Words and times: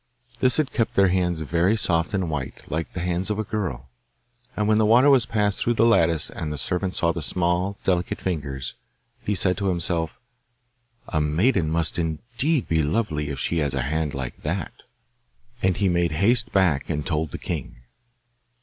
This 0.39 0.57
had 0.57 0.73
kept 0.73 0.95
their 0.95 1.09
hands 1.09 1.41
very 1.41 1.77
soft 1.77 2.15
and 2.15 2.27
white, 2.27 2.61
like 2.71 2.91
the 2.93 3.01
hands 3.01 3.29
of 3.29 3.37
a 3.37 3.43
girl, 3.43 3.87
and 4.57 4.67
when 4.67 4.79
the 4.79 4.85
water 4.87 5.11
was 5.11 5.27
passed 5.27 5.61
through 5.61 5.75
the 5.75 5.85
lattice, 5.85 6.31
and 6.31 6.51
the 6.51 6.57
servant 6.57 6.95
saw 6.95 7.11
the 7.11 7.21
small, 7.21 7.77
delicate 7.83 8.19
fingers, 8.19 8.73
he 9.21 9.35
said 9.35 9.57
to 9.57 9.67
himself: 9.67 10.19
'A 11.09 11.21
maiden 11.21 11.69
must 11.69 11.99
indeed 11.99 12.67
be 12.67 12.81
lovely 12.81 13.29
if 13.29 13.37
she 13.39 13.59
has 13.59 13.75
a 13.75 13.83
hand 13.83 14.15
like 14.15 14.41
that.' 14.41 14.81
And 15.61 15.77
he 15.77 15.87
made 15.87 16.13
haste 16.13 16.51
back, 16.51 16.89
and 16.89 17.05
told 17.05 17.29
the 17.29 17.37
king. 17.37 17.75